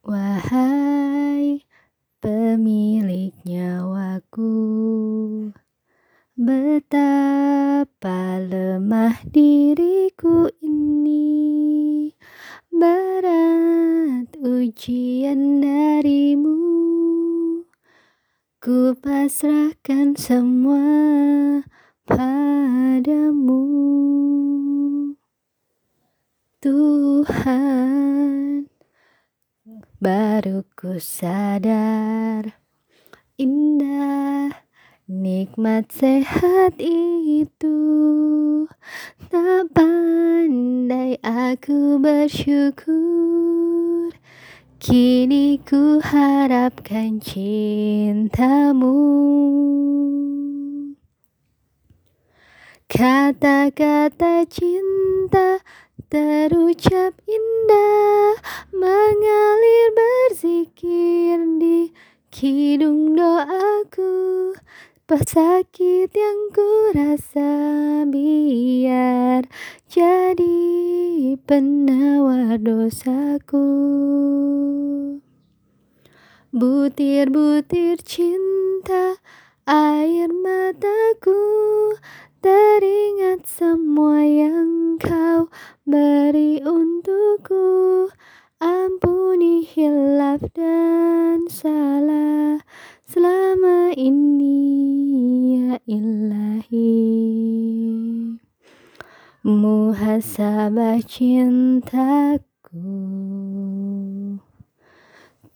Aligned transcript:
Wahai 0.00 1.60
pemilik 2.24 3.36
nyawaku, 3.44 4.56
betapa 6.40 8.40
lemah 8.40 9.20
diriku 9.28 10.48
ini, 10.64 12.08
berat 12.72 14.32
ujian 14.40 15.60
darimu. 15.60 16.56
Ku 18.56 18.96
pasrahkan 18.96 20.16
semua 20.16 21.60
padamu, 22.08 23.68
Tuhan. 26.64 28.29
Baru 30.00 30.66
ku 30.74 30.98
sadar 30.98 32.58
indah 33.38 34.50
nikmat 35.06 35.92
sehat 35.92 36.74
itu. 36.82 37.78
Tak 39.30 39.70
pandai 39.70 41.20
aku 41.22 42.02
bersyukur 42.02 43.50
Kini 44.80 45.60
ku 45.60 46.00
harapkan 46.00 47.20
cintamu. 47.20 48.96
Kata-kata 52.88 54.48
cinta 54.48 55.60
terucap 56.08 57.12
indah 57.28 58.09
kidung 62.30 63.18
doaku 63.18 64.54
Pesakit 65.10 66.14
yang 66.14 66.40
ku 66.54 66.94
rasa 66.94 67.50
biar 68.06 69.42
jadi 69.90 71.34
penawar 71.42 72.62
dosaku. 72.62 73.66
Butir-butir 76.54 77.98
cinta 78.06 79.18
air 79.66 80.30
mataku 80.30 81.34
Teringat 82.38 83.50
semua 83.50 84.22
yang 84.22 84.94
kau 85.02 85.50
beri 85.82 86.62
untukku 86.62 87.99
Ampuni 89.80 89.88
hilaf 89.88 90.44
dan 90.52 91.48
salah. 91.48 92.60
Selama 93.08 93.96
ini 93.96 94.60
ya 95.56 95.80
ilahi. 95.88 97.00
Muhasabah 99.40 101.00
cintaku. 101.08 102.92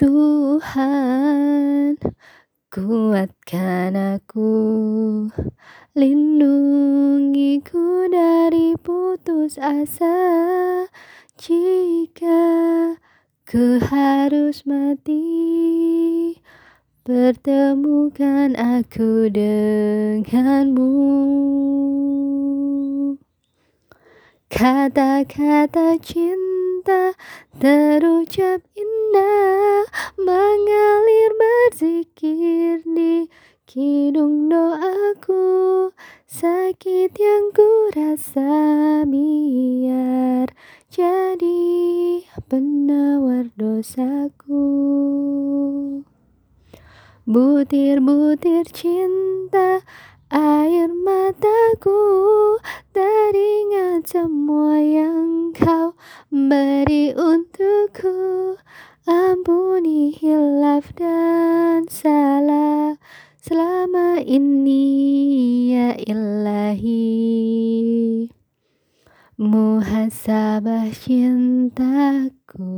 Tuhan 0.00 2.00
kuatkan 2.72 3.92
aku. 3.92 4.56
Lindungiku 5.92 8.08
dari 8.08 8.72
putus 8.80 9.60
asa. 9.60 10.16
Jika 11.36 12.40
ku 13.54 13.78
harus 13.78 14.66
mati. 14.66 15.22
Pertemukan 17.06 18.50
aku 18.58 19.30
denganmu. 19.30 20.90
Kata-kata 24.50 26.02
cinta 26.02 27.14
terucap 27.54 28.58
indah 28.74 29.86
Mengalir 30.18 31.30
berzikir 31.38 32.82
di 32.82 33.30
kidung 33.70 34.50
doaku. 34.50 35.94
Sakit 36.26 37.14
yang 37.14 37.54
ku 37.54 37.94
rasa 37.94 39.06
biar 39.06 40.13
penawar 42.54 43.50
dosaku. 43.58 44.62
Butir-butir 47.26 48.70
cinta 48.70 49.82
air 50.30 50.86
mataku 50.86 51.98
Teringat 52.94 54.06
semua 54.06 54.78
yang 54.78 55.50
kau 55.50 55.98
beri 56.30 57.10
untukku. 57.10 58.54
Ampuni 59.02 60.14
hilaf 60.14 60.94
dan 60.94 61.90
salah 61.90 63.02
selama 63.42 64.22
ini 64.22 64.94
muhasabah 69.38 70.94
cintaku. 70.94 72.70